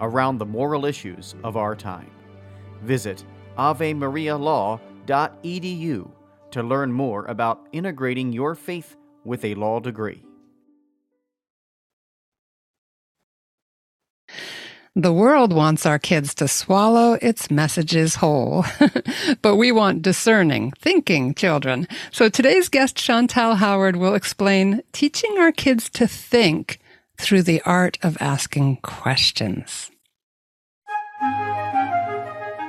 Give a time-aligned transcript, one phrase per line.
[0.00, 2.10] around the moral issues of our time.
[2.82, 3.24] Visit
[3.58, 6.10] avemarialaw.edu
[6.50, 10.22] to learn more about integrating your faith with a law degree.
[14.96, 18.64] The world wants our kids to swallow its messages whole,
[19.42, 21.88] but we want discerning, thinking children.
[22.12, 26.78] So today's guest, Chantal Howard, will explain teaching our kids to think
[27.16, 29.90] through the art of asking questions.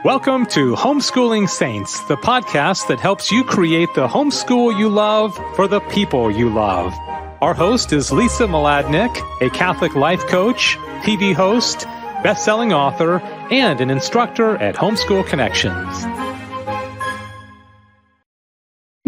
[0.03, 5.67] Welcome to Homeschooling Saints, the podcast that helps you create the homeschool you love for
[5.67, 6.93] the people you love.
[7.41, 11.85] Our host is Lisa Mladinich, a Catholic life coach, TV host,
[12.23, 13.19] best-selling author,
[13.51, 16.34] and an instructor at Homeschool Connections.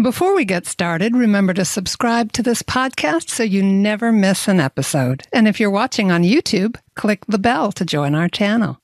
[0.00, 4.60] Before we get started, remember to subscribe to this podcast so you never miss an
[4.60, 5.24] episode.
[5.32, 8.80] And if you're watching on YouTube, click the bell to join our channel.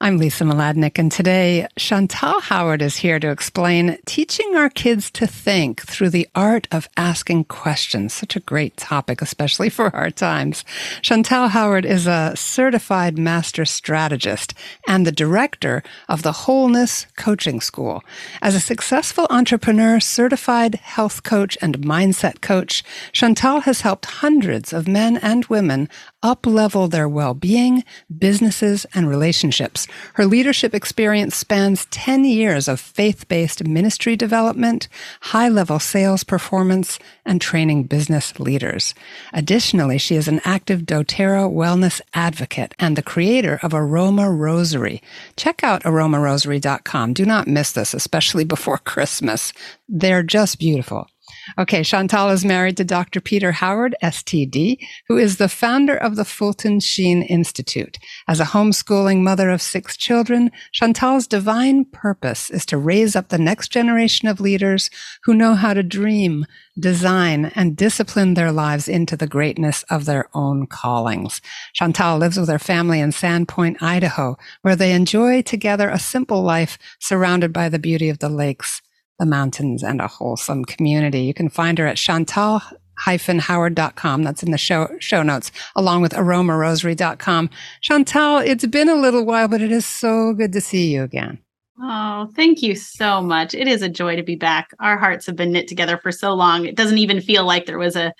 [0.00, 5.26] I'm Lisa Mladinich, and today Chantal Howard is here to explain teaching our kids to
[5.26, 8.14] think through the art of asking questions.
[8.14, 10.64] Such a great topic, especially for our times.
[11.02, 14.54] Chantal Howard is a certified master strategist
[14.86, 18.04] and the director of the Wholeness Coaching School.
[18.40, 24.86] As a successful entrepreneur, certified health coach, and mindset coach, Chantal has helped hundreds of
[24.86, 25.88] men and women
[26.22, 27.84] up level their well being,
[28.18, 29.86] businesses, and relationships.
[30.14, 34.88] Her leadership experience spans 10 years of faith based ministry development,
[35.20, 38.94] high level sales performance, and training business leaders.
[39.32, 45.02] Additionally, she is an active doTERRA wellness advocate and the creator of Aroma Rosary.
[45.36, 47.12] Check out aromarosary.com.
[47.12, 49.52] Do not miss this, especially before Christmas.
[49.88, 51.08] They're just beautiful.
[51.56, 53.20] Okay, Chantal is married to Dr.
[53.20, 54.78] Peter Howard, STD,
[55.08, 57.98] who is the founder of the Fulton Sheen Institute.
[58.26, 63.38] As a homeschooling mother of six children, Chantal's divine purpose is to raise up the
[63.38, 64.90] next generation of leaders
[65.24, 66.44] who know how to dream,
[66.78, 71.40] design, and discipline their lives into the greatness of their own callings.
[71.72, 76.78] Chantal lives with her family in Sandpoint, Idaho, where they enjoy together a simple life
[77.00, 78.82] surrounded by the beauty of the lakes
[79.18, 81.20] the mountains and a wholesome community.
[81.20, 82.62] You can find her at Chantal
[82.98, 84.22] howard.com.
[84.22, 87.50] That's in the show, show notes, along with aromarosary.com.
[87.80, 91.38] Chantal, it's been a little while, but it is so good to see you again.
[91.80, 93.54] Oh, thank you so much.
[93.54, 94.70] It is a joy to be back.
[94.80, 96.66] Our hearts have been knit together for so long.
[96.66, 98.12] It doesn't even feel like there was a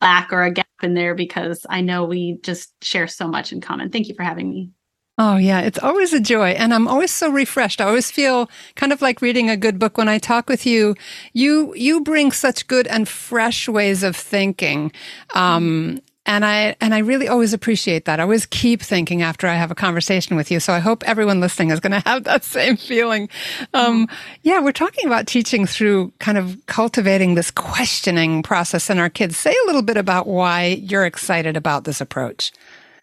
[0.00, 3.60] lack or a gap in there because I know we just share so much in
[3.60, 3.90] common.
[3.90, 4.70] Thank you for having me.
[5.18, 5.60] Oh, yeah.
[5.60, 6.50] It's always a joy.
[6.50, 7.80] And I'm always so refreshed.
[7.80, 10.94] I always feel kind of like reading a good book when I talk with you.
[11.34, 14.90] You, you bring such good and fresh ways of thinking.
[15.34, 18.20] Um, and I, and I really always appreciate that.
[18.20, 20.60] I always keep thinking after I have a conversation with you.
[20.60, 23.28] So I hope everyone listening is going to have that same feeling.
[23.74, 24.08] Um,
[24.42, 29.36] yeah, we're talking about teaching through kind of cultivating this questioning process in our kids.
[29.36, 32.50] Say a little bit about why you're excited about this approach.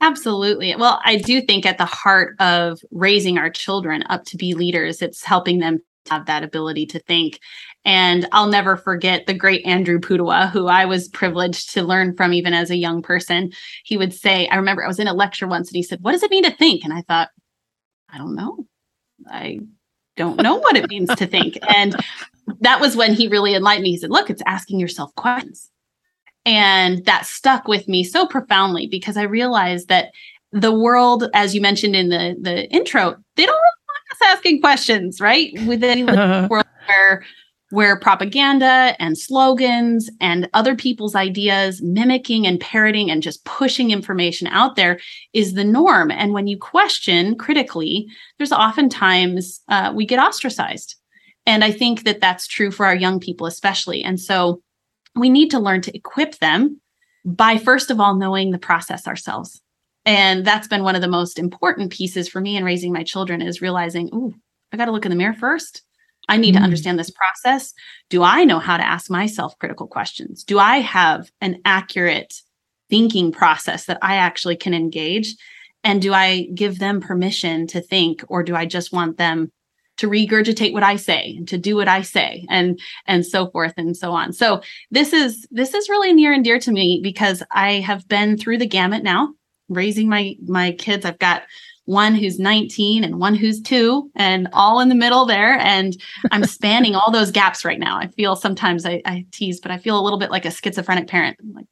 [0.01, 0.75] Absolutely.
[0.75, 5.01] Well, I do think at the heart of raising our children up to be leaders,
[5.01, 5.79] it's helping them
[6.09, 7.39] have that ability to think.
[7.85, 12.33] And I'll never forget the great Andrew Pudewa, who I was privileged to learn from
[12.33, 13.51] even as a young person.
[13.83, 16.13] He would say, I remember I was in a lecture once and he said, What
[16.13, 16.83] does it mean to think?
[16.83, 17.29] And I thought,
[18.09, 18.65] I don't know.
[19.29, 19.59] I
[20.15, 21.57] don't know what it means to think.
[21.67, 21.95] And
[22.61, 23.91] that was when he really enlightened me.
[23.91, 25.69] He said, Look, it's asking yourself questions.
[26.49, 30.11] And that stuck with me so profoundly because I realized that
[30.51, 34.59] the world, as you mentioned in the, the intro, they don't really want us asking
[34.59, 35.53] questions, right?
[35.67, 37.23] Within a world where
[37.69, 44.47] where propaganda and slogans and other people's ideas mimicking and parroting and just pushing information
[44.47, 44.99] out there
[45.33, 46.09] is the norm.
[46.09, 48.07] And when you question critically
[48.39, 50.95] there's oftentimes uh, we get ostracized.
[51.45, 54.03] And i think that that's true for our young people especially.
[54.03, 54.63] And so
[55.15, 56.79] we need to learn to equip them
[57.25, 59.61] by first of all knowing the process ourselves
[60.05, 63.41] and that's been one of the most important pieces for me in raising my children
[63.41, 64.33] is realizing ooh
[64.71, 65.83] i got to look in the mirror first
[66.29, 66.59] I need mm.
[66.59, 67.73] to understand this process.
[68.09, 70.43] Do I know how to ask myself critical questions?
[70.43, 72.41] Do I have an accurate
[72.89, 75.35] thinking process that I actually can engage?
[75.83, 79.51] And do I give them permission to think, or do I just want them
[79.99, 83.73] to regurgitate what I say and to do what I say and and so forth
[83.77, 84.33] and so on.
[84.33, 84.61] So
[84.91, 88.57] this is this is really near and dear to me because I have been through
[88.57, 89.33] the gamut now
[89.67, 91.05] raising my my kids.
[91.05, 91.43] I've got
[91.89, 95.99] one who's 19 and one who's two and all in the middle there and
[96.31, 99.79] i'm spanning all those gaps right now i feel sometimes I, I, tease but i
[99.79, 101.65] feel a little bit like a schizophrenic parent I'm like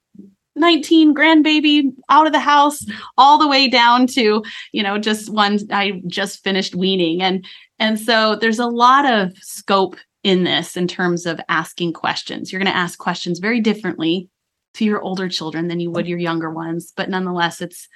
[0.55, 2.83] 19 grandbaby out of the house
[3.15, 7.45] all the way down to you know just one i just finished weaning and
[7.79, 12.51] and so there's a lot of scope in this in terms of asking questions.
[12.51, 14.29] You're going to ask questions very differently
[14.77, 17.89] to your older children than you would your younger ones but nonetheless it's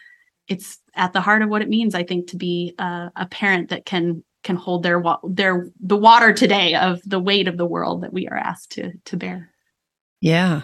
[0.47, 3.69] it's at the heart of what it means i think to be a, a parent
[3.69, 8.01] that can can hold their their the water today of the weight of the world
[8.01, 9.51] that we are asked to to bear.
[10.19, 10.61] Yeah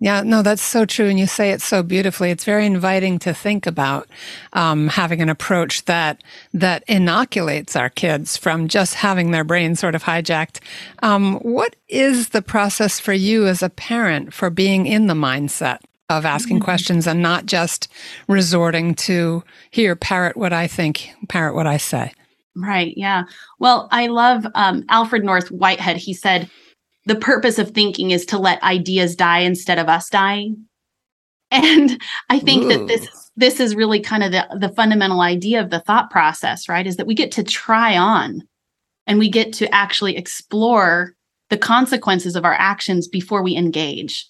[0.00, 1.06] yeah, no, that's so true.
[1.08, 2.30] And you say it so beautifully.
[2.30, 4.08] It's very inviting to think about
[4.52, 6.22] um, having an approach that
[6.54, 10.60] that inoculates our kids from just having their brains sort of hijacked.
[11.02, 15.78] Um, what is the process for you as a parent for being in the mindset
[16.08, 16.64] of asking mm-hmm.
[16.64, 17.88] questions and not just
[18.28, 22.10] resorting to here parrot what i think parrot what i say
[22.56, 23.24] right yeah
[23.58, 26.48] well i love um, alfred north whitehead he said
[27.08, 30.64] the purpose of thinking is to let ideas die instead of us dying
[31.50, 32.68] and i think Ooh.
[32.68, 36.68] that this this is really kind of the, the fundamental idea of the thought process
[36.68, 38.42] right is that we get to try on
[39.06, 41.14] and we get to actually explore
[41.48, 44.28] the consequences of our actions before we engage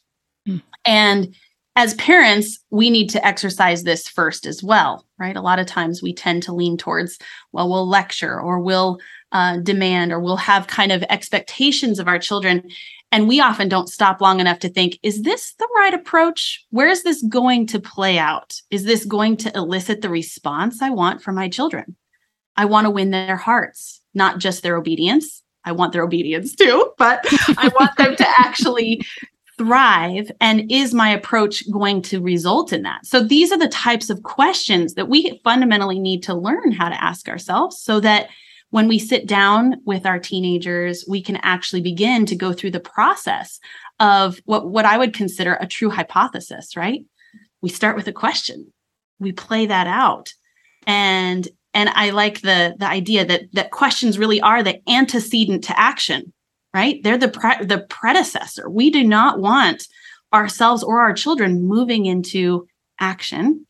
[0.49, 0.63] mm.
[0.85, 1.35] and
[1.79, 5.37] as parents, we need to exercise this first as well, right?
[5.37, 7.21] A lot of times we tend to lean towards,
[7.53, 8.99] well, we'll lecture or we'll
[9.33, 12.69] uh, demand or we'll have kind of expectations of our children.
[13.11, 16.65] And we often don't stop long enough to think, is this the right approach?
[16.71, 18.61] Where is this going to play out?
[18.71, 21.97] Is this going to elicit the response I want from my children?
[22.57, 25.43] I want to win their hearts, not just their obedience.
[25.65, 27.25] I want their obedience too, but
[27.57, 29.03] I want them to actually
[29.59, 34.09] thrive and is my approach going to result in that so these are the types
[34.09, 38.29] of questions that we fundamentally need to learn how to ask ourselves so that
[38.71, 42.81] when we sit down with our teenagers we can actually begin to go through the
[42.81, 43.59] process
[44.01, 47.05] of what what i would consider a true hypothesis right
[47.61, 48.73] we start with a question
[49.19, 50.33] we play that out
[50.87, 55.79] and and i like the the idea that that questions really are the antecedent to
[55.79, 56.33] action
[56.75, 57.03] right?
[57.03, 58.69] They're the pre- the predecessor.
[58.69, 59.87] We do not want
[60.33, 62.67] ourselves or our children moving into
[63.01, 63.67] action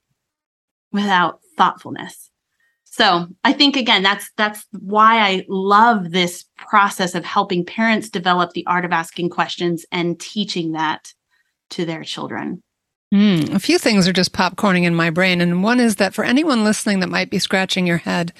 [0.92, 2.27] without thoughtfulness.
[2.98, 8.52] So, I think again that's that's why I love this process of helping parents develop
[8.52, 11.14] the art of asking questions and teaching that
[11.70, 12.60] to their children.
[13.14, 15.40] Mm, a few things are just popcorning in my brain.
[15.40, 18.32] And one is that for anyone listening that might be scratching your head,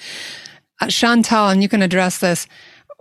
[0.81, 2.45] uh, Chantal, and you can address this,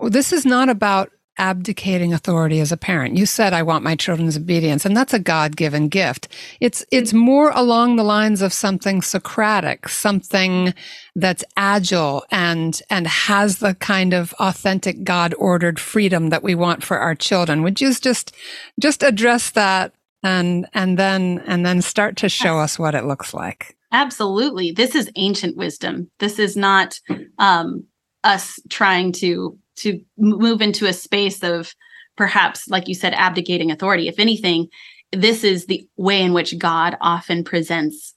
[0.01, 3.17] this is not about abdicating authority as a parent.
[3.17, 6.29] You said I want my children's obedience, and that's a God-given gift.
[6.61, 10.75] It's it's more along the lines of something Socratic, something
[11.15, 16.99] that's agile and and has the kind of authentic God-ordered freedom that we want for
[16.99, 17.63] our children.
[17.63, 18.35] Would you just
[18.81, 19.93] just address that
[20.23, 23.77] and and then and then start to show us what it looks like?
[23.93, 24.73] Absolutely.
[24.73, 26.11] This is ancient wisdom.
[26.19, 27.01] This is not
[27.39, 27.85] um
[28.25, 31.75] us trying to to move into a space of
[32.17, 34.09] perhaps like you said abdicating authority.
[34.09, 34.69] If anything
[35.13, 38.15] this is the way in which god often presents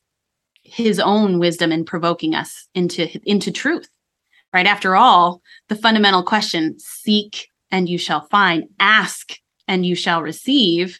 [0.64, 3.90] his own wisdom in provoking us into into truth.
[4.54, 4.66] Right?
[4.66, 9.34] After all the fundamental question seek and you shall find ask
[9.68, 11.00] and you shall receive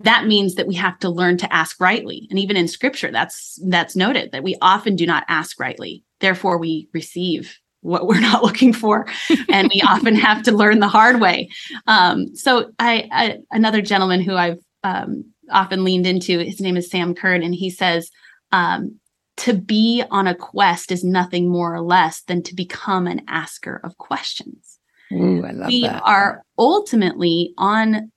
[0.00, 2.26] that means that we have to learn to ask rightly.
[2.28, 6.04] And even in scripture that's that's noted that we often do not ask rightly.
[6.20, 9.06] Therefore we receive what we're not looking for
[9.48, 11.48] and we often have to learn the hard way
[11.86, 16.90] um, so I, I, another gentleman who i've um, often leaned into his name is
[16.90, 18.10] sam kern and he says
[18.52, 18.98] um,
[19.38, 23.80] to be on a quest is nothing more or less than to become an asker
[23.84, 24.78] of questions
[25.12, 26.02] Ooh, I love we that.
[26.04, 28.10] are ultimately on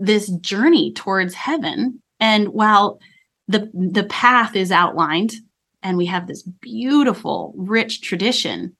[0.00, 2.02] this journey towards heaven.
[2.18, 2.98] And while
[3.46, 5.34] the the path is outlined
[5.82, 8.76] and we have this beautiful, rich tradition,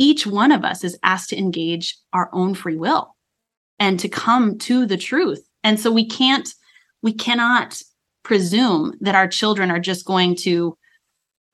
[0.00, 3.14] each one of us is asked to engage our own free will
[3.78, 5.46] and to come to the truth.
[5.62, 6.48] And so we can't,
[7.02, 7.80] we cannot
[8.22, 10.76] presume that our children are just going to,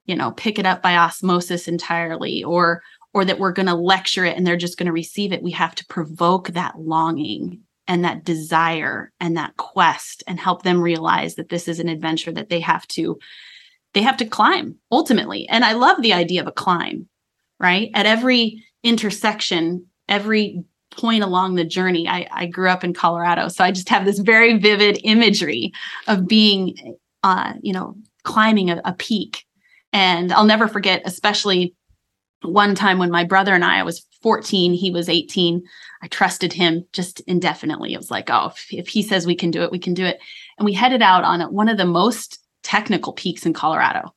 [0.05, 4.27] you know, pick it up by osmosis entirely or or that we're going to lecture
[4.27, 5.43] it and they're just going to receive it.
[5.43, 10.83] We have to provoke that longing and that desire and that quest and help them
[10.83, 13.19] realize that this is an adventure that they have to
[13.95, 15.49] they have to climb ultimately.
[15.49, 17.09] And I love the idea of a climb,
[17.59, 17.91] right?
[17.95, 22.09] At every intersection, every point along the journey.
[22.09, 25.73] I, I grew up in Colorado, so I just have this very vivid imagery
[26.07, 29.45] of being, uh, you know, climbing a, a peak.
[29.93, 31.75] And I'll never forget, especially
[32.43, 35.63] one time when my brother and I, I was 14, he was 18.
[36.03, 37.95] I trusted him just indefinitely.
[37.95, 40.05] It was like, oh, if, if he says we can do it, we can do
[40.05, 40.19] it.
[40.59, 44.15] And we headed out on one of the most technical peaks in Colorado.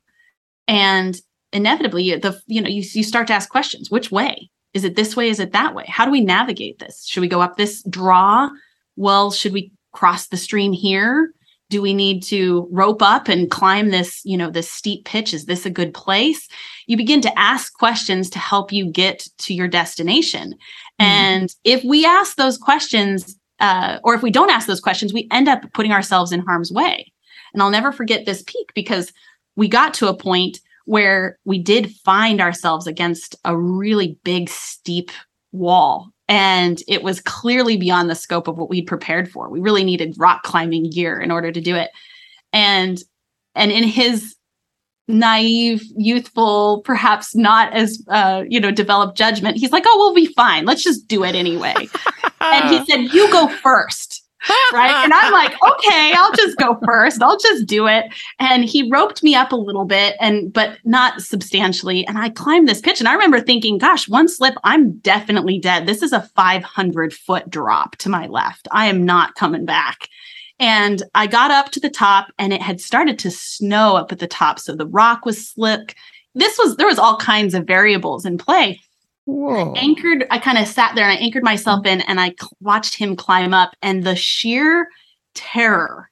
[0.67, 1.19] And
[1.53, 4.49] inevitably, the you know, you, you start to ask questions: which way?
[4.73, 5.29] Is it this way?
[5.29, 5.85] Is it that way?
[5.87, 7.05] How do we navigate this?
[7.07, 8.49] Should we go up this draw?
[8.95, 11.31] Well, should we cross the stream here?
[11.69, 15.33] Do we need to rope up and climb this, you know, this steep pitch?
[15.33, 16.47] Is this a good place?
[16.87, 20.53] You begin to ask questions to help you get to your destination.
[20.53, 21.05] Mm-hmm.
[21.05, 25.27] And if we ask those questions, uh, or if we don't ask those questions, we
[25.31, 27.11] end up putting ourselves in harm's way.
[27.53, 29.13] And I'll never forget this peak because
[29.55, 35.11] we got to a point where we did find ourselves against a really big, steep
[35.51, 36.09] wall.
[36.27, 39.49] And it was clearly beyond the scope of what we'd prepared for.
[39.49, 41.91] We really needed rock climbing gear in order to do it.
[42.53, 42.97] And
[43.53, 44.35] and in his
[45.07, 50.33] naive, youthful, perhaps not as uh, you know, developed judgment, he's like, "Oh, we'll be
[50.33, 50.65] fine.
[50.65, 51.75] Let's just do it anyway."
[52.41, 54.23] and he said, "You go first
[54.73, 55.03] right?
[55.03, 57.21] And I'm like, okay, I'll just go first.
[57.21, 58.05] I'll just do it.
[58.39, 62.07] And he roped me up a little bit and but not substantially.
[62.07, 62.99] And I climbed this pitch.
[62.99, 65.87] And I remember thinking, gosh, one slip, I'm definitely dead.
[65.87, 68.67] This is a 500 foot drop to my left.
[68.71, 70.07] I am not coming back.
[70.57, 74.19] And I got up to the top and it had started to snow up at
[74.19, 74.59] the top.
[74.59, 75.95] So the rock was slick.
[76.35, 78.79] This was there was all kinds of variables in play.
[79.29, 79.73] Whoa.
[79.75, 83.15] anchored, I kind of sat there and I anchored myself in and I watched him
[83.15, 84.87] climb up and the sheer
[85.35, 86.09] terror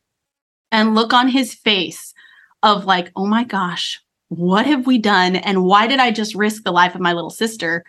[0.71, 2.13] and look on his face
[2.61, 5.35] of like, oh my gosh, what have we done?
[5.35, 7.83] And why did I just risk the life of my little sister?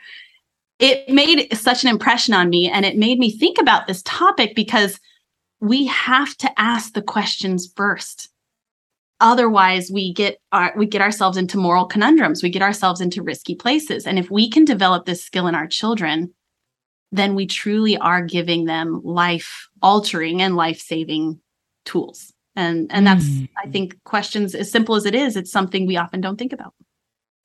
[0.78, 4.54] It made such an impression on me and it made me think about this topic
[4.54, 4.98] because
[5.60, 8.30] we have to ask the questions first
[9.20, 12.42] otherwise we get our, we get ourselves into moral conundrums.
[12.42, 14.06] We get ourselves into risky places.
[14.06, 16.32] And if we can develop this skill in our children
[17.12, 21.40] then we truly are giving them life altering and life saving
[21.84, 22.32] tools.
[22.56, 23.48] And and that's mm.
[23.56, 25.36] i think questions as simple as it is.
[25.36, 26.74] It's something we often don't think about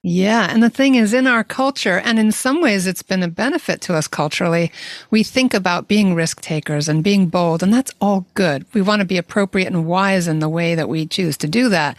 [0.05, 0.49] yeah.
[0.51, 3.79] And the thing is, in our culture, and in some ways it's been a benefit
[3.83, 4.69] to us culturally,
[5.11, 8.65] we think about being risk takers and being bold, and that's all good.
[8.73, 11.69] We want to be appropriate and wise in the way that we choose to do
[11.69, 11.95] that.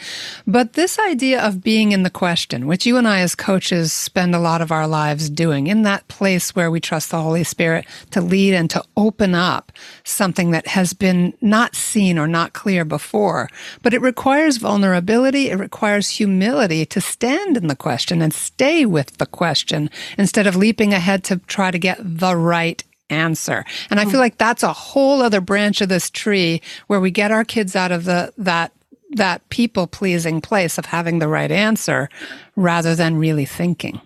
[0.46, 4.34] But this idea of being in the question, which you and I as coaches spend
[4.34, 7.87] a lot of our lives doing, in that place where we trust the Holy Spirit
[8.11, 12.84] to lead and to open up something that has been not seen or not clear
[12.84, 13.49] before.
[13.80, 18.84] But it requires vulnerability, it requires humility to stand in the question question and stay
[18.84, 23.64] with the question instead of leaping ahead to try to get the right answer.
[23.88, 27.30] And I feel like that's a whole other branch of this tree where we get
[27.30, 28.72] our kids out of the that
[29.10, 32.08] that people pleasing place of having the right answer
[32.56, 34.00] rather than really thinking.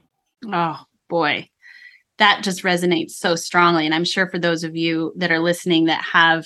[0.44, 1.48] Oh boy.
[2.18, 3.86] That just resonates so strongly.
[3.86, 6.44] And I'm sure for those of you that are listening that have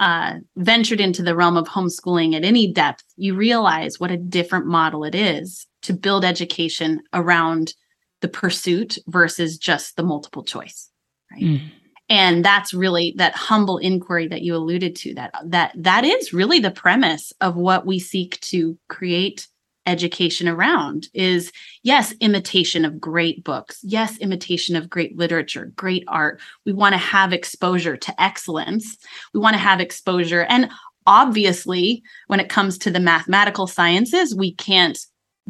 [0.00, 4.66] uh, ventured into the realm of homeschooling at any depth, you realize what a different
[4.66, 7.74] model it is to build education around
[8.20, 10.90] the pursuit versus just the multiple choice
[11.30, 11.60] right mm.
[12.08, 16.58] and that's really that humble inquiry that you alluded to that that that is really
[16.58, 19.46] the premise of what we seek to create
[19.88, 21.50] education around is
[21.82, 26.98] yes imitation of great books yes imitation of great literature great art we want to
[26.98, 28.96] have exposure to excellence
[29.34, 30.70] we want to have exposure and
[31.06, 35.06] obviously when it comes to the mathematical sciences we can't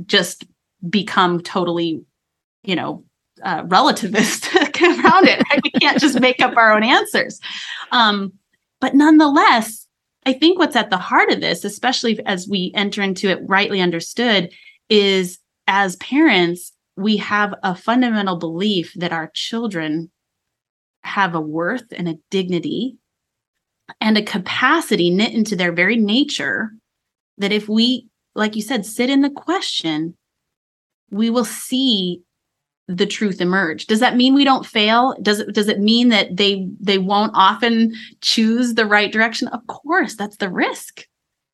[0.06, 0.46] just
[0.88, 2.02] become totally,
[2.62, 3.04] you know,
[3.42, 4.54] uh, relativist
[5.04, 5.42] around it.
[5.50, 5.60] Right?
[5.62, 7.40] We can't just make up our own answers.
[7.92, 8.32] Um,
[8.80, 9.86] but nonetheless,
[10.28, 13.80] I think what's at the heart of this, especially as we enter into it rightly
[13.80, 14.52] understood,
[14.90, 20.10] is as parents, we have a fundamental belief that our children
[21.00, 22.98] have a worth and a dignity
[24.02, 26.72] and a capacity knit into their very nature
[27.38, 30.14] that if we like you said sit in the question
[31.10, 32.20] we will see
[32.88, 33.86] the truth emerge.
[33.86, 35.14] Does that mean we don't fail?
[35.20, 39.48] Does it does it mean that they they won't often choose the right direction?
[39.48, 41.06] Of course that's the risk.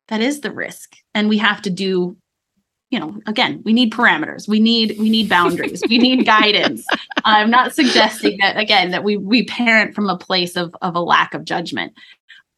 [0.07, 0.95] That is the risk.
[1.13, 2.15] And we have to do
[2.89, 4.47] you know again we need parameters.
[4.47, 5.83] We need we need boundaries.
[5.89, 6.85] We need guidance.
[7.25, 11.01] I'm not suggesting that again that we we parent from a place of of a
[11.01, 11.93] lack of judgment.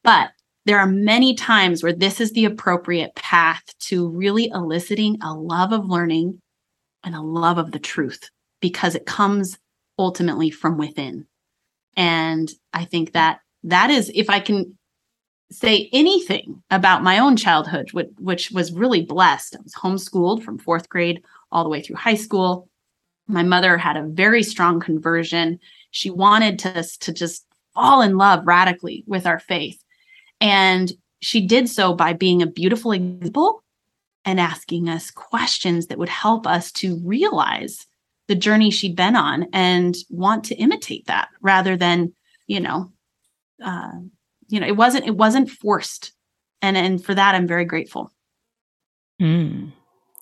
[0.03, 0.29] But
[0.65, 5.72] there are many times where this is the appropriate path to really eliciting a love
[5.72, 6.39] of learning
[7.03, 8.29] and a love of the truth
[8.62, 9.58] because it comes
[10.00, 11.26] ultimately from within
[11.96, 14.78] and i think that that is if i can
[15.52, 19.56] say anything about my own childhood, which, which was really blessed.
[19.56, 22.68] I was homeschooled from fourth grade all the way through high school.
[23.28, 25.60] My mother had a very strong conversion.
[25.92, 29.82] She wanted us to, to just fall in love radically with our faith.
[30.42, 33.64] And she did so by being a beautiful example
[34.26, 37.87] and asking us questions that would help us to realize
[38.27, 42.13] the journey she'd been on and want to imitate that rather than,
[42.46, 42.91] you know,
[43.63, 43.91] uh,
[44.48, 46.13] you know it wasn't it wasn't forced
[46.62, 48.12] and and for that i'm very grateful
[49.22, 49.72] mm.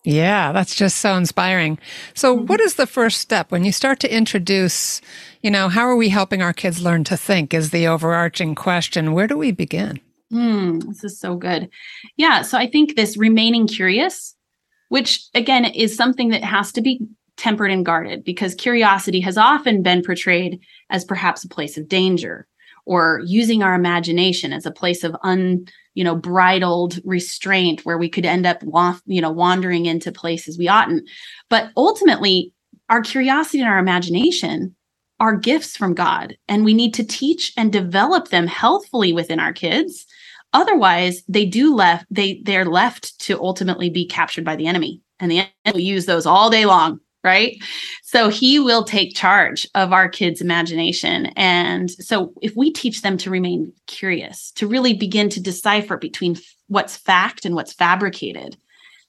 [0.04, 1.78] yeah that's just so inspiring
[2.14, 2.46] so mm-hmm.
[2.46, 5.00] what is the first step when you start to introduce
[5.42, 9.12] you know how are we helping our kids learn to think is the overarching question
[9.12, 11.70] where do we begin Hmm, this is so good.
[12.16, 12.42] Yeah.
[12.42, 14.34] So I think this remaining curious,
[14.88, 17.00] which again is something that has to be
[17.36, 22.46] tempered and guarded because curiosity has often been portrayed as perhaps a place of danger
[22.86, 28.08] or using our imagination as a place of un you know bridled restraint where we
[28.08, 28.62] could end up
[29.06, 31.08] you know wandering into places we oughtn't.
[31.50, 32.52] But ultimately
[32.88, 34.74] our curiosity and our imagination
[35.18, 39.52] are gifts from god and we need to teach and develop them healthfully within our
[39.52, 40.06] kids.
[40.52, 45.30] Otherwise they do left they they're left to ultimately be captured by the enemy and
[45.30, 47.58] the enemy will use those all day long right?
[48.04, 51.26] So he will take charge of our kids' imagination.
[51.36, 56.36] And so if we teach them to remain curious, to really begin to decipher between
[56.68, 58.56] what's fact and what's fabricated,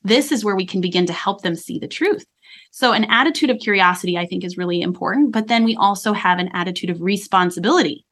[0.04, 2.26] this is where we can begin to help them see the truth.
[2.72, 6.39] So an attitude of curiosity I think is really important, but then we also have
[6.39, 8.04] an attitude of responsibility,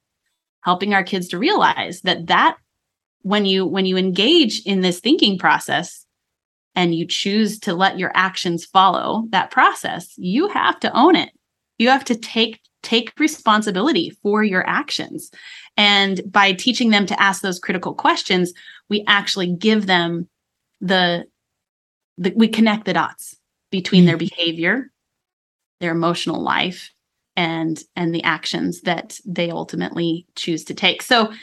[0.62, 2.58] helping our kids to realize that that
[3.24, 6.05] when you when you engage in this thinking process,
[6.76, 11.32] and you choose to let your actions follow that process, you have to own it.
[11.78, 15.32] You have to take take responsibility for your actions.
[15.76, 18.54] And by teaching them to ask those critical questions,
[18.90, 20.30] we actually give them
[20.80, 21.26] the,
[22.18, 23.36] the we connect the dots
[23.72, 24.08] between mm-hmm.
[24.08, 24.92] their behavior,
[25.80, 26.92] their emotional life,
[27.36, 31.02] and and the actions that they ultimately choose to take.
[31.02, 31.34] So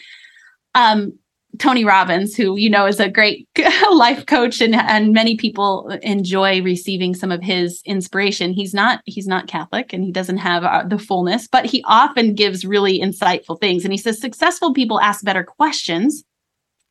[0.74, 1.18] um
[1.58, 3.46] Tony Robbins, who you know is a great
[3.92, 8.52] life coach, and and many people enjoy receiving some of his inspiration.
[8.52, 12.34] He's not he's not Catholic, and he doesn't have uh, the fullness, but he often
[12.34, 13.84] gives really insightful things.
[13.84, 16.24] And he says successful people ask better questions,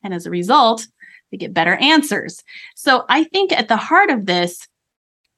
[0.04, 0.86] and as a result,
[1.30, 2.42] they get better answers.
[2.76, 4.68] So I think at the heart of this,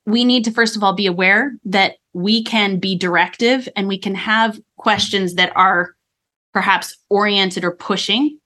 [0.04, 3.98] we need to first of all be aware that we can be directive, and we
[3.98, 5.94] can have questions that are
[6.52, 8.38] perhaps oriented or pushing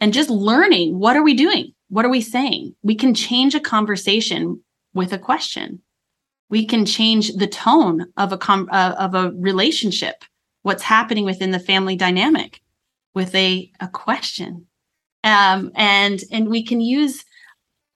[0.00, 1.72] and just learning what are we doing?
[1.88, 2.74] What are we saying?
[2.82, 4.62] We can change a conversation
[4.94, 5.80] with a question.
[6.48, 10.24] We can change the tone of a com- uh, of a relationship.
[10.62, 12.60] What's happening within the family dynamic
[13.14, 14.66] with a a question,
[15.24, 17.24] um, and and we can use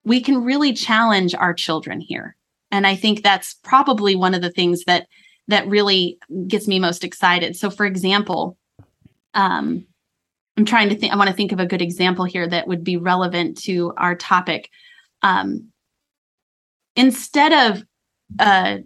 [0.04, 2.36] we can really challenge our children here.
[2.70, 5.06] And I think that's probably one of the things that
[5.48, 7.56] that really gets me most excited.
[7.56, 8.56] So, for example,
[9.34, 9.86] um,
[10.60, 12.84] I'm trying to think, I want to think of a good example here that would
[12.84, 14.68] be relevant to our topic.
[15.22, 15.68] Um,
[16.94, 17.82] instead of,
[18.38, 18.76] uh,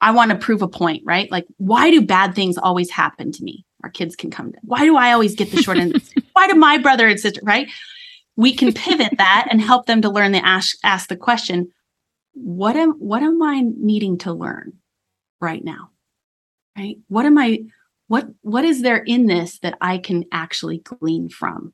[0.00, 1.30] I want to prove a point, right?
[1.30, 3.64] Like, why do bad things always happen to me?
[3.84, 6.02] Our kids can come to, why do I always get the short end?
[6.32, 7.70] why do my brother and sister, right?
[8.34, 11.70] We can pivot that and help them to learn the ask, ask the question,
[12.32, 14.72] what am, what am I needing to learn
[15.40, 15.90] right now?
[16.76, 16.96] Right?
[17.06, 17.60] What am I,
[18.08, 21.72] what what is there in this that i can actually glean from?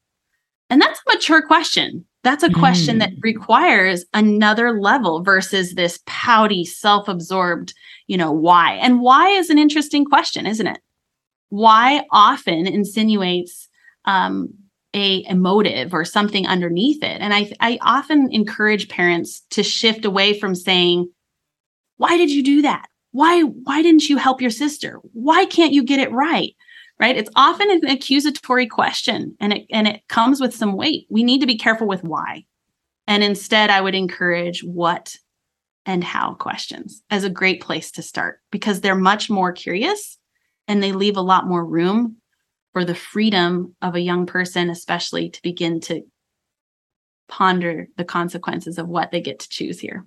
[0.69, 2.05] And that's a mature question.
[2.23, 2.99] That's a question mm.
[3.01, 7.75] that requires another level versus this pouty self-absorbed
[8.07, 8.75] you know why.
[8.75, 10.81] And why is an interesting question isn't it?
[11.49, 13.69] Why often insinuates
[14.05, 14.49] um,
[14.95, 17.21] a emotive or something underneath it?
[17.21, 21.11] And i i often encourage parents to shift away from saying
[21.97, 25.83] why did you do that why why didn't you help your sister why can't you
[25.83, 26.55] get it right
[27.01, 27.17] right?
[27.17, 31.07] It's often an accusatory question and it and it comes with some weight.
[31.09, 32.45] We need to be careful with why.
[33.07, 35.17] And instead, I would encourage what
[35.87, 40.19] and how questions as a great place to start because they're much more curious
[40.69, 42.17] and they leave a lot more room
[42.75, 46.03] for the freedom of a young person, especially to begin to
[47.29, 50.05] ponder the consequences of what they get to choose here.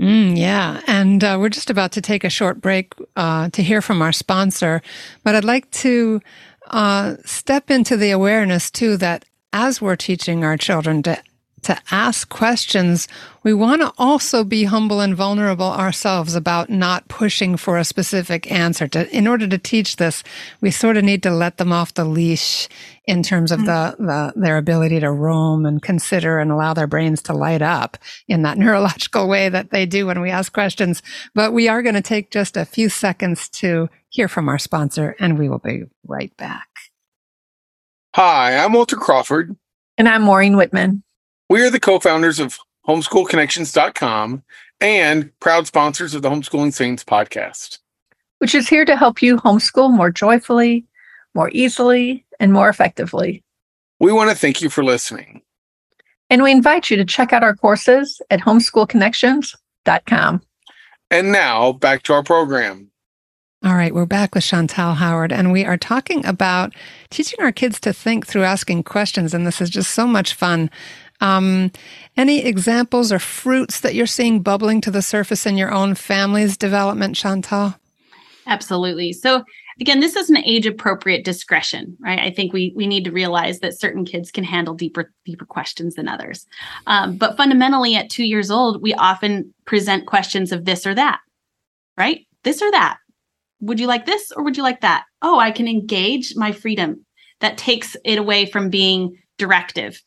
[0.00, 0.80] Mm, yeah.
[0.86, 4.12] And uh, we're just about to take a short break uh, to hear from our
[4.12, 4.80] sponsor.
[5.24, 6.20] But I'd like to
[6.68, 11.20] uh, step into the awareness, too, that as we're teaching our children to
[11.62, 13.08] to ask questions,
[13.42, 18.50] we want to also be humble and vulnerable ourselves about not pushing for a specific
[18.50, 18.88] answer.
[18.88, 20.22] To, in order to teach this,
[20.60, 22.68] we sort of need to let them off the leash
[23.04, 24.02] in terms of mm-hmm.
[24.02, 27.96] the, the their ability to roam and consider and allow their brains to light up
[28.28, 31.02] in that neurological way that they do when we ask questions.
[31.34, 35.16] But we are going to take just a few seconds to hear from our sponsor,
[35.18, 36.68] and we will be right back.
[38.14, 39.56] Hi, I'm Walter Crawford.
[39.96, 41.02] And I'm Maureen Whitman.
[41.50, 44.42] We are the co founders of homeschoolconnections.com
[44.82, 47.78] and proud sponsors of the Homeschooling Saints podcast,
[48.38, 50.84] which is here to help you homeschool more joyfully,
[51.34, 53.42] more easily, and more effectively.
[53.98, 55.40] We want to thank you for listening.
[56.28, 60.42] And we invite you to check out our courses at homeschoolconnections.com.
[61.10, 62.90] And now back to our program.
[63.64, 66.72] All right, we're back with Chantal Howard, and we are talking about
[67.10, 69.34] teaching our kids to think through asking questions.
[69.34, 70.70] And this is just so much fun.
[71.20, 71.72] Um,
[72.16, 76.56] any examples or fruits that you're seeing bubbling to the surface in your own family's
[76.56, 77.74] development, Chantal?
[78.46, 79.12] Absolutely.
[79.12, 79.44] So
[79.80, 82.18] again, this is an age appropriate discretion, right?
[82.18, 85.94] I think we we need to realize that certain kids can handle deeper deeper questions
[85.94, 86.46] than others.
[86.86, 91.20] Um, but fundamentally, at two years old, we often present questions of this or that,
[91.96, 92.26] right?
[92.42, 92.98] This or that.
[93.60, 95.04] Would you like this or would you like that?
[95.20, 97.04] Oh, I can engage my freedom.
[97.40, 100.02] That takes it away from being directive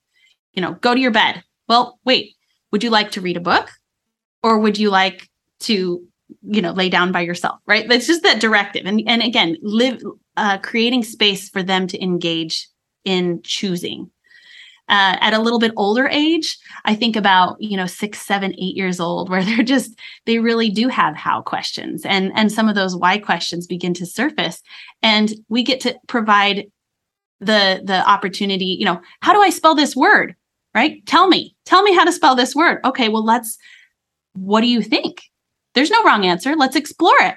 [0.54, 1.44] you know, go to your bed.
[1.68, 2.36] Well, wait,
[2.72, 3.70] would you like to read a book
[4.44, 5.30] or would you like
[5.62, 6.04] to,
[6.42, 7.60] you know, lay down by yourself?
[7.66, 7.88] Right.
[7.88, 8.86] That's just that directive.
[8.86, 10.02] And, and again, live,
[10.38, 12.68] uh, creating space for them to engage
[13.06, 14.10] in choosing.
[14.90, 18.76] Uh, at a little bit older age, I think about you know six, seven, eight
[18.76, 22.76] years old, where they're just they really do have how questions, and and some of
[22.76, 24.62] those why questions begin to surface,
[25.02, 26.66] and we get to provide
[27.40, 28.66] the the opportunity.
[28.66, 30.36] You know, how do I spell this word?
[30.74, 31.06] Right?
[31.06, 32.80] Tell me, tell me how to spell this word.
[32.86, 33.58] Okay, well, let's,
[34.34, 35.22] what do you think?
[35.74, 36.56] There's no wrong answer.
[36.56, 37.36] Let's explore it.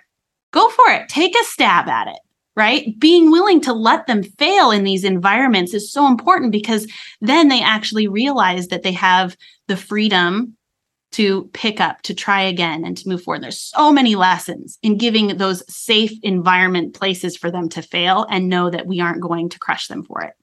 [0.53, 1.09] Go for it.
[1.09, 2.19] Take a stab at it,
[2.57, 2.99] right?
[2.99, 7.61] Being willing to let them fail in these environments is so important because then they
[7.61, 9.37] actually realize that they have
[9.69, 10.57] the freedom
[11.13, 13.41] to pick up, to try again, and to move forward.
[13.41, 18.49] There's so many lessons in giving those safe environment places for them to fail and
[18.49, 20.35] know that we aren't going to crush them for it.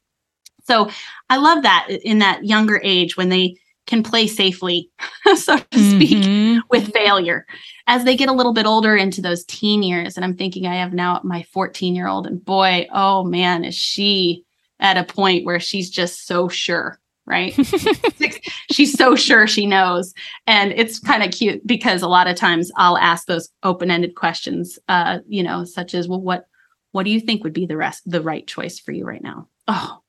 [0.64, 0.90] So
[1.30, 3.56] I love that in that younger age when they
[3.88, 4.90] can play safely,
[5.36, 6.60] so to speak, mm-hmm.
[6.70, 7.46] with failure.
[7.88, 10.76] As they get a little bit older into those teen years, and I'm thinking I
[10.76, 14.46] have now my 14 year old, and boy, oh man, is she
[14.80, 17.54] at a point where she's just so sure right?
[18.72, 20.14] she's so sure she knows.
[20.48, 24.80] And it's kind of cute because a lot of times I'll ask those open-ended questions,
[24.90, 26.46] uh, you know, such as, well, what
[26.92, 29.48] what do you think would be the rest the right choice for you right now?
[29.68, 30.00] Oh,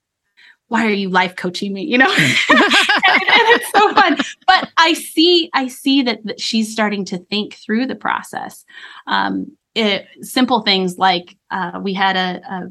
[0.72, 4.94] why are you life coaching me you know and, and, it's so fun but i
[4.94, 8.64] see i see that, that she's starting to think through the process
[9.06, 12.68] um, it, simple things like uh, we had a, a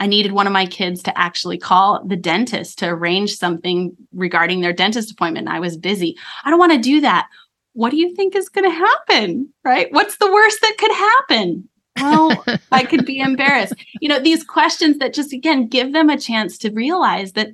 [0.00, 4.60] I needed one of my kids to actually call the dentist to arrange something regarding
[4.60, 5.46] their dentist appointment.
[5.46, 6.16] I was busy.
[6.44, 7.28] I don't want to do that.
[7.74, 9.50] What do you think is going to happen?
[9.64, 9.92] Right?
[9.92, 11.68] What's the worst that could happen?
[11.96, 13.74] Well, I could be embarrassed.
[14.00, 17.48] You know, these questions that just again give them a chance to realize that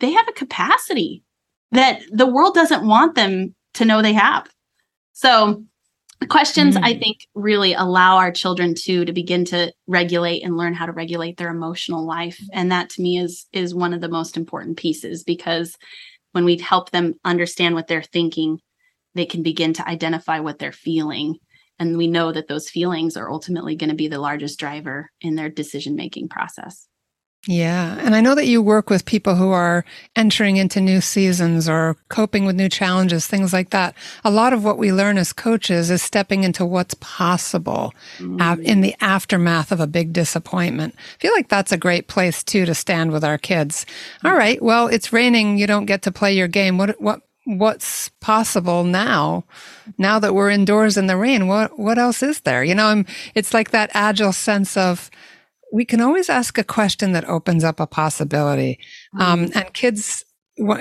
[0.00, 1.22] they have a capacity
[1.72, 4.48] that the world doesn't want them to know they have.
[5.12, 5.64] So,
[6.28, 6.84] questions mm.
[6.84, 10.92] I think really allow our children to to begin to regulate and learn how to
[10.92, 14.76] regulate their emotional life, and that to me is is one of the most important
[14.76, 15.76] pieces because
[16.32, 18.60] when we help them understand what they're thinking,
[19.14, 21.36] they can begin to identify what they're feeling
[21.80, 25.34] and we know that those feelings are ultimately going to be the largest driver in
[25.34, 26.86] their decision making process.
[27.46, 27.96] Yeah.
[27.98, 29.82] And I know that you work with people who are
[30.14, 33.94] entering into new seasons or coping with new challenges, things like that.
[34.24, 38.62] A lot of what we learn as coaches is stepping into what's possible mm.
[38.62, 40.94] in the aftermath of a big disappointment.
[40.98, 43.86] I feel like that's a great place too to stand with our kids.
[44.22, 44.60] All right.
[44.60, 45.56] Well, it's raining.
[45.56, 46.76] You don't get to play your game.
[46.76, 49.44] What, what, what's possible now
[49.98, 53.06] now that we're indoors in the rain what what else is there you know I'm,
[53.34, 55.10] it's like that agile sense of
[55.72, 58.78] we can always ask a question that opens up a possibility.
[59.18, 59.58] Um, Mm-hmm.
[59.58, 60.24] and kids,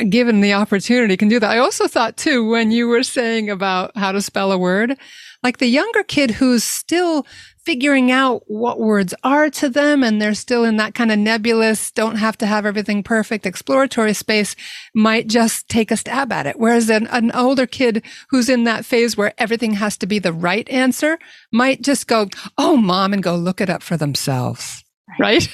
[0.09, 1.51] given the opportunity, can do that.
[1.51, 4.97] I also thought too, when you were saying about how to spell a word,
[5.43, 7.25] like the younger kid who's still
[7.69, 11.91] figuring out what words are to them and they're still in that kind of nebulous,
[11.91, 14.55] don't have to have everything perfect exploratory space
[14.95, 16.59] might just take a stab at it.
[16.59, 20.33] Whereas an, an older kid who's in that phase where everything has to be the
[20.33, 21.19] right answer
[21.53, 22.27] might just go,
[22.57, 24.83] Oh, mom, and go look it up for themselves.
[25.19, 25.47] Right?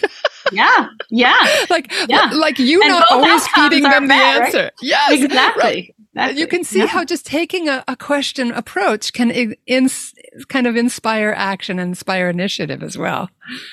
[0.53, 0.87] Yeah.
[1.09, 1.35] Yeah.
[1.69, 2.29] like, Yeah.
[2.33, 4.45] like you And not always feeding them the bad, right?
[4.45, 4.71] answer.
[4.81, 5.21] Yes.
[5.21, 5.63] Exactly.
[5.63, 5.91] Right.
[6.15, 6.39] Exactly.
[6.39, 6.85] You can see Yeah.
[6.87, 9.89] how just taking a, a question approach can in, in,
[10.49, 13.29] kind of inspire action inspire initiative as well.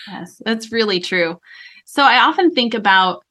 [0.08, 1.38] Yes, that's really true.
[1.84, 3.24] So I often think about,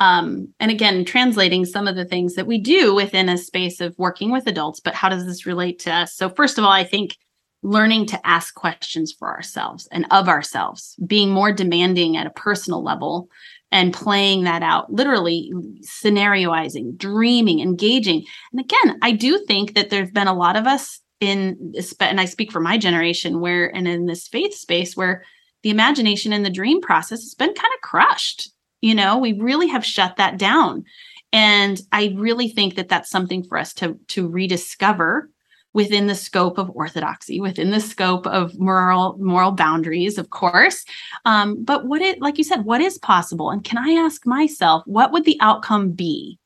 [0.00, 3.94] um, and again, translating some of the things that we do within a space of
[3.98, 6.14] working with adults, but how does this relate to us?
[6.14, 7.16] So, first of all, I think
[7.62, 12.82] learning to ask questions for ourselves and of ourselves, being more demanding at a personal
[12.82, 13.28] level
[13.70, 18.24] and playing that out, literally scenarioizing, dreaming, engaging.
[18.52, 22.24] And again, I do think that there's been a lot of us in, and I
[22.24, 25.24] speak for my generation, where, and in this faith space, where
[25.62, 28.50] the imagination and the dream process has been kind of crushed.
[28.80, 30.84] You know, we really have shut that down.
[31.32, 35.30] And I really think that that's something for us to, to rediscover
[35.74, 40.84] within the scope of orthodoxy, within the scope of moral moral boundaries, of course.
[41.24, 43.50] Um, but what it, like you said, what is possible?
[43.50, 46.38] And can I ask myself, what would the outcome be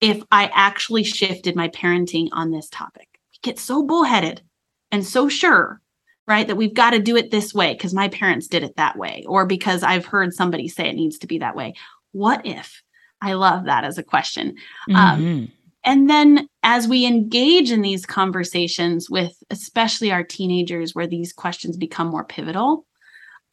[0.00, 3.05] if I actually shifted my parenting on this topic?
[3.42, 4.42] We get so bullheaded
[4.90, 5.80] and so sure
[6.26, 6.48] right?
[6.48, 9.24] That we've got to do it this way because my parents did it that way,
[9.28, 11.74] or because I've heard somebody say it needs to be that way.
[12.12, 12.82] What if?
[13.20, 14.56] I love that as a question.
[14.94, 15.50] Um, Mhm.
[15.84, 21.76] and then as we engage in these conversations with especially our teenagers, where these questions
[21.76, 22.86] become more pivotal,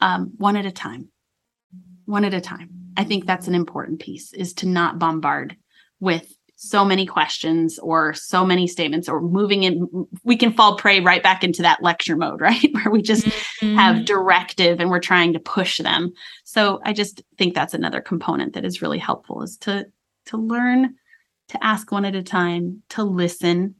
[0.01, 1.09] um, one at a time,
[2.05, 2.69] one at a time.
[2.97, 5.55] I think that's an important piece is to not bombard
[5.99, 6.33] with
[6.63, 11.21] so many questions or so many statements or moving in we can fall prey right
[11.21, 12.69] back into that lecture mode right?
[12.73, 13.77] Where we just Mm-hmm.
[13.77, 16.11] have directive and we're trying to push them.
[16.43, 19.85] So i just think that's another component that is really helpful is to
[20.25, 20.95] to learn
[21.49, 23.75] to ask one at a time to listen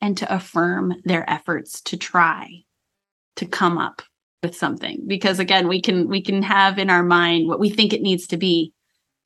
[0.00, 2.48] and to affirm their efforts to try
[3.36, 4.02] to come up
[4.42, 5.04] with something.
[5.06, 8.26] Because again we can we can have in our mind what we think it needs
[8.28, 8.72] to be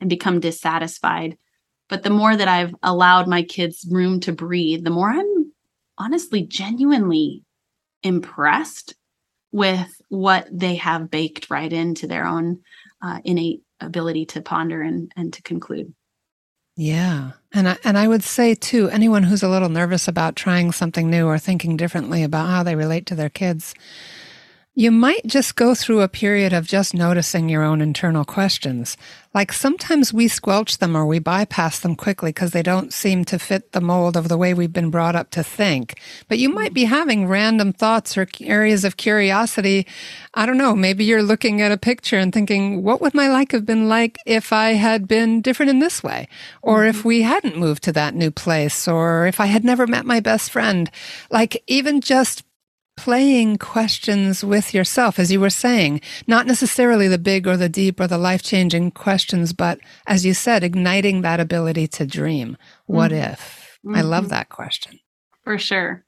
[0.01, 1.37] and become dissatisfied
[1.91, 5.53] but the more that i've allowed my kids room to breathe the more i'm
[5.99, 7.43] honestly genuinely
[8.03, 8.95] impressed
[9.53, 12.61] with what they have baked right into their own
[13.03, 15.93] uh, innate ability to ponder and, and to conclude
[16.77, 17.33] Yeah.
[17.53, 21.11] And I, and I would say too, anyone who's a little nervous about trying something
[21.11, 23.75] new or thinking differently about how they relate to their kids,
[24.81, 28.97] you might just go through a period of just noticing your own internal questions.
[29.35, 33.39] Like sometimes we squelch them or we bypass them quickly because they don't seem to
[33.39, 36.01] fit the mold of the way we've been brought up to think.
[36.29, 39.87] But you might be having random thoughts or areas of curiosity.
[40.33, 40.75] I don't know.
[40.75, 44.17] Maybe you're looking at a picture and thinking, what would my life have been like
[44.25, 46.27] if I had been different in this way?
[46.63, 47.09] Or if mm-hmm.
[47.09, 48.89] we hadn't moved to that new place?
[48.89, 50.91] Or if I had never met my best friend?
[51.31, 52.45] Like even just
[53.05, 57.99] playing questions with yourself, as you were saying, not necessarily the big or the deep
[57.99, 62.57] or the life changing questions, but as you said, igniting that ability to dream.
[62.87, 63.79] What if?
[63.95, 64.31] I love Mhm.
[64.31, 64.99] that question.
[65.45, 66.05] for sure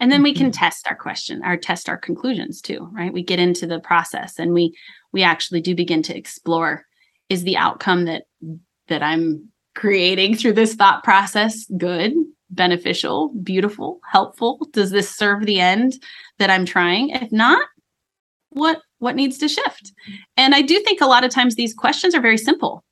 [0.00, 0.58] and then we can Mhm.
[0.58, 4.52] test our question or test our conclusions too right we get into the process and
[4.52, 4.72] we
[5.12, 6.86] we actually do begin to explore
[7.28, 8.22] is the outcome that
[8.86, 12.12] that i'm creating through this thought process good
[12.50, 15.90] beneficial beautiful helpful does this serve the end
[16.38, 17.66] that i'm trying if not
[18.50, 19.92] what what needs to shift
[20.36, 22.84] and i do think a lot of times these questions are very simple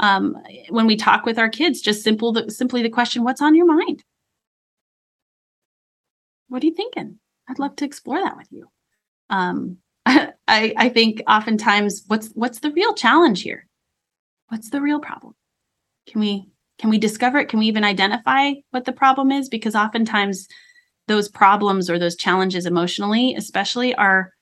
[0.00, 0.36] um,
[0.68, 3.66] when we talk with our kids just simple the, simply the question what's on your
[3.66, 4.04] mind
[6.48, 7.18] what are you thinking?
[7.48, 8.68] I'd love to explore that with you.
[9.30, 13.66] Um, I I think oftentimes what's what's the real challenge here?
[14.48, 15.34] What's the real problem?
[16.06, 16.48] Can we
[16.78, 17.48] can we discover it?
[17.48, 19.48] Can we even identify what the problem is?
[19.48, 20.48] Because oftentimes
[21.08, 24.32] those problems or those challenges emotionally, especially, are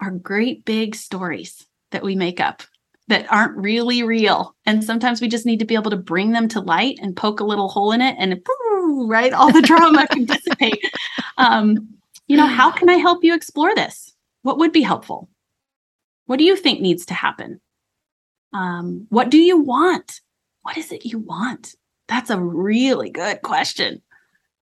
[0.00, 2.62] are great big stories that we make up
[3.08, 4.54] that aren't really real.
[4.66, 7.40] And sometimes we just need to be able to bring them to light and poke
[7.40, 8.40] a little hole in it and
[9.08, 10.80] right, all the drama can dissipate.
[11.38, 11.88] Um,
[12.26, 14.14] you know, how can I help you explore this?
[14.42, 15.28] What would be helpful?
[16.26, 17.60] What do you think needs to happen?
[18.52, 20.20] Um, what do you want?
[20.62, 21.74] What is it you want?
[22.06, 24.02] That's a really good question.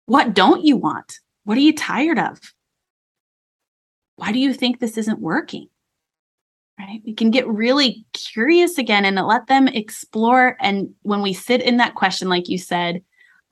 [0.06, 1.18] What don't you want?
[1.46, 2.38] What are you tired of?
[4.16, 5.68] Why do you think this isn't working?
[6.78, 7.00] right?
[7.04, 10.56] We can get really curious again and let them explore.
[10.60, 13.02] And when we sit in that question, like you said,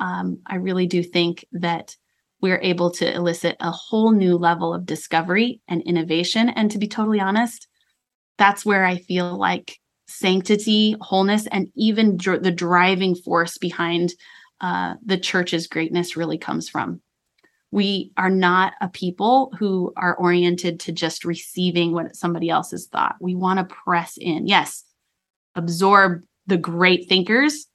[0.00, 1.96] um, I really do think that
[2.40, 6.50] we're able to elicit a whole new level of discovery and innovation.
[6.50, 7.66] And to be totally honest,
[8.36, 14.12] that's where I feel like sanctity, wholeness, and even dr- the driving force behind
[14.60, 17.00] uh, the church's greatness really comes from.
[17.74, 22.86] We are not a people who are oriented to just receiving what somebody else has
[22.86, 23.16] thought.
[23.18, 24.46] We want to press in.
[24.46, 24.84] Yes,
[25.56, 27.66] absorb the great thinkers,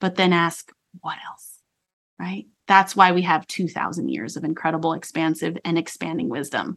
[0.00, 1.60] but then ask, what else?
[2.18, 2.44] Right?
[2.66, 6.76] That's why we have 2,000 years of incredible, expansive, and expanding wisdom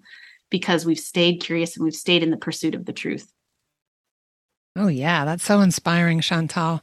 [0.50, 3.34] because we've stayed curious and we've stayed in the pursuit of the truth.
[4.78, 6.82] Oh, yeah, that's so inspiring, Chantal.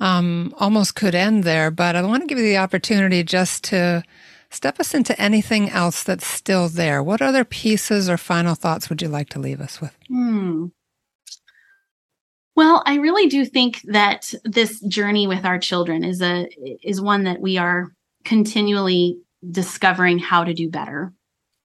[0.00, 4.02] Um, almost could end there, but I want to give you the opportunity just to
[4.50, 7.02] step us into anything else that's still there.
[7.02, 9.96] What other pieces or final thoughts would you like to leave us with?
[10.08, 10.66] Hmm.
[12.56, 16.48] Well, I really do think that this journey with our children is a
[16.82, 17.92] is one that we are
[18.24, 21.12] continually discovering how to do better.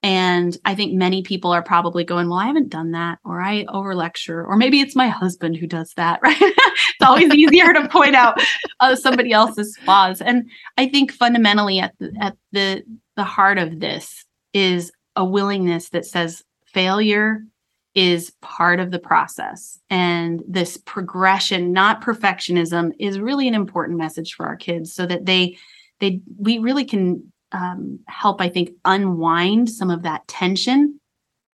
[0.03, 3.65] And I think many people are probably going, Well, I haven't done that, or I
[3.69, 6.37] over lecture, or maybe it's my husband who does that, right?
[6.39, 8.37] it's always easier to point out
[8.81, 10.21] uh, somebody else's flaws.
[10.21, 12.83] And I think fundamentally at the, at the,
[13.15, 17.43] the heart of this is a willingness that says failure
[17.95, 19.79] is part of the process.
[19.89, 25.25] And this progression, not perfectionism, is really an important message for our kids so that
[25.25, 25.57] they
[25.99, 30.99] they we really can um, help, I think, unwind some of that tension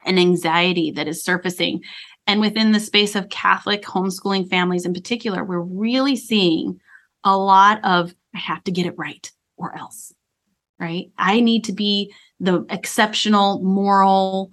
[0.05, 1.81] and anxiety that is surfacing.
[2.25, 6.79] And within the space of Catholic homeschooling families in particular, we're really seeing
[7.23, 10.13] a lot of, I have to get it right or else,
[10.79, 11.11] right?
[11.17, 14.51] I need to be the exceptional moral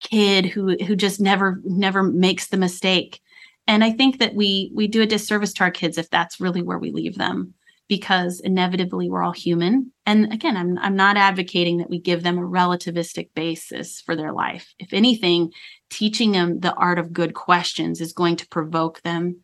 [0.00, 3.20] kid who who just never never makes the mistake
[3.66, 6.62] and i think that we we do a disservice to our kids if that's really
[6.62, 7.52] where we leave them
[7.88, 9.90] because inevitably we're all human.
[10.08, 14.32] And again, I'm I'm not advocating that we give them a relativistic basis for their
[14.32, 14.72] life.
[14.78, 15.52] If anything,
[15.90, 19.42] teaching them the art of good questions is going to provoke them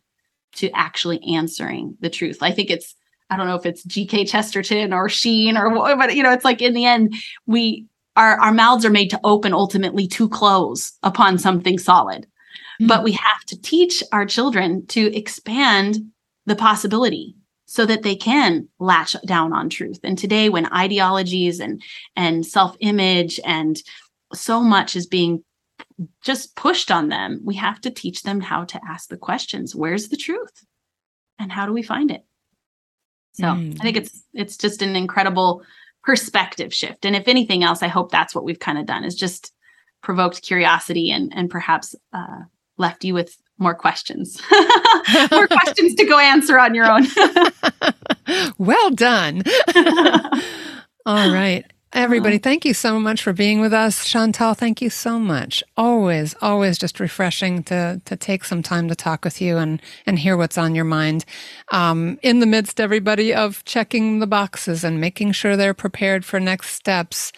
[0.53, 2.39] to actually answering the truth.
[2.41, 2.95] I think it's
[3.29, 6.45] I don't know if it's GK Chesterton or Sheen or what, but you know, it's
[6.45, 7.13] like in the end,
[7.45, 12.23] we our our mouths are made to open ultimately to close upon something solid.
[12.23, 12.87] Mm-hmm.
[12.87, 15.99] But we have to teach our children to expand
[16.47, 17.35] the possibility
[17.75, 19.99] so that they can latch down on truth.
[20.01, 21.83] And today, when ideologies and
[22.15, 23.77] and self image and
[24.33, 25.43] so much is being
[26.23, 30.07] just pushed on them, we have to teach them how to ask the questions: Where's
[30.07, 30.65] the truth,
[31.37, 32.23] and how do we find it?
[33.33, 33.75] So mm.
[33.77, 35.61] I think it's it's just an incredible
[36.01, 37.03] perspective shift.
[37.03, 39.51] And if anything else, I hope that's what we've kind of done is just
[40.01, 42.43] provoked curiosity and and perhaps uh,
[42.77, 44.41] left you with more questions,
[45.31, 47.05] more questions to go answer on your own.
[48.57, 49.43] well done.
[51.05, 51.63] All right.
[51.93, 54.05] Everybody, thank you so much for being with us.
[54.05, 55.63] Chantal, thank you so much.
[55.77, 60.19] Always, always just refreshing to to take some time to talk with you and and
[60.19, 61.23] hear what's on your mind.
[61.71, 66.37] Um, in the midst, everybody, of checking the boxes and making sure they're prepared for
[66.37, 67.31] next steps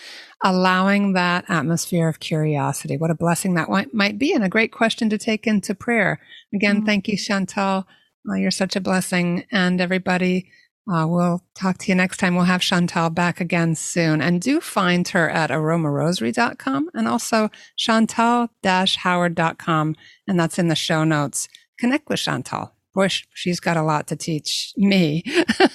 [0.43, 2.97] allowing that atmosphere of curiosity.
[2.97, 6.19] What a blessing that might be, and a great question to take into prayer.
[6.53, 6.85] Again, mm-hmm.
[6.85, 7.87] thank you, Chantal.
[8.25, 9.45] Well, you're such a blessing.
[9.51, 10.51] And everybody,
[10.91, 12.35] uh, we'll talk to you next time.
[12.35, 14.21] We'll have Chantal back again soon.
[14.21, 19.95] And do find her at aromarosary.com and also chantal-howard.com.
[20.27, 21.49] And that's in the show notes.
[21.79, 25.23] Connect with Chantal boy, she's got a lot to teach me.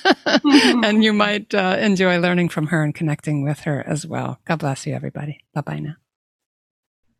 [0.44, 4.40] and you might uh, enjoy learning from her and connecting with her as well.
[4.44, 5.38] God bless you, everybody.
[5.54, 5.94] Bye bye now.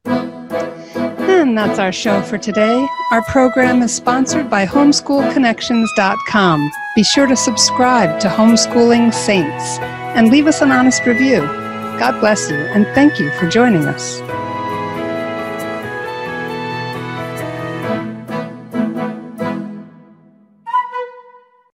[0.05, 2.85] And that's our show for today.
[3.13, 6.71] Our program is sponsored by homeschoolconnections.com.
[6.97, 9.79] Be sure to subscribe to Homeschooling Saints
[10.17, 11.43] and leave us an honest review.
[11.99, 14.22] God bless you, and thank you for joining us.